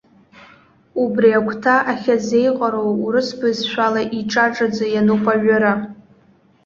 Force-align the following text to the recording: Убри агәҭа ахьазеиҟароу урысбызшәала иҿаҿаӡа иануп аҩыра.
Убри 1.03 1.29
агәҭа 1.37 1.75
ахьазеиҟароу 1.91 2.91
урысбызшәала 3.05 4.01
иҿаҿаӡа 4.19 4.85
иануп 4.93 5.23
аҩыра. 5.33 5.73